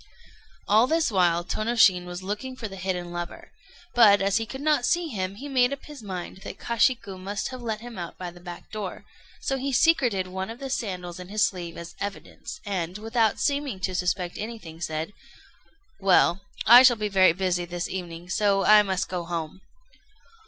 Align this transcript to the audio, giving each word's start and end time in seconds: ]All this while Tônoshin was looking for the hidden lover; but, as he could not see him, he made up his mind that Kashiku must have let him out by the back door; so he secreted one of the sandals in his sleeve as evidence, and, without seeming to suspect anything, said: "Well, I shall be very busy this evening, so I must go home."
]All 0.67 0.87
this 0.87 1.11
while 1.11 1.45
Tônoshin 1.45 2.05
was 2.05 2.23
looking 2.23 2.55
for 2.55 2.67
the 2.67 2.75
hidden 2.75 3.11
lover; 3.11 3.51
but, 3.93 4.19
as 4.19 4.37
he 4.37 4.47
could 4.47 4.59
not 4.61 4.83
see 4.83 5.09
him, 5.09 5.35
he 5.35 5.47
made 5.47 5.71
up 5.71 5.85
his 5.85 6.01
mind 6.01 6.37
that 6.37 6.57
Kashiku 6.57 7.19
must 7.19 7.49
have 7.49 7.61
let 7.61 7.81
him 7.81 7.99
out 7.99 8.17
by 8.17 8.31
the 8.31 8.39
back 8.39 8.71
door; 8.71 9.05
so 9.41 9.57
he 9.59 9.71
secreted 9.71 10.25
one 10.25 10.49
of 10.49 10.57
the 10.57 10.71
sandals 10.71 11.19
in 11.19 11.27
his 11.27 11.45
sleeve 11.45 11.77
as 11.77 11.93
evidence, 11.99 12.59
and, 12.65 12.97
without 12.97 13.39
seeming 13.39 13.79
to 13.81 13.93
suspect 13.93 14.39
anything, 14.39 14.81
said: 14.81 15.13
"Well, 15.99 16.41
I 16.65 16.81
shall 16.81 16.95
be 16.97 17.07
very 17.07 17.31
busy 17.33 17.65
this 17.65 17.87
evening, 17.87 18.27
so 18.27 18.63
I 18.65 18.81
must 18.81 19.07
go 19.07 19.23
home." 19.25 19.61